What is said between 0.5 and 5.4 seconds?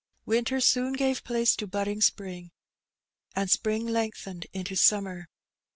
Boon gave place to bodding spring, and spring lengthened into summer.